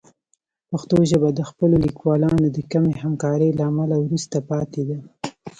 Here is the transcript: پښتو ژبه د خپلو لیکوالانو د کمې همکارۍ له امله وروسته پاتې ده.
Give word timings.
پښتو 0.69 0.97
ژبه 1.11 1.29
د 1.33 1.41
خپلو 1.49 1.75
لیکوالانو 1.85 2.47
د 2.51 2.57
کمې 2.71 2.93
همکارۍ 3.03 3.49
له 3.59 3.63
امله 3.71 3.95
وروسته 3.99 4.37
پاتې 4.49 4.81
ده. 4.89 4.97